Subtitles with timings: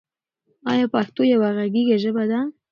[0.71, 2.39] آیا پښتو یوه غږیزه ژبه ده؟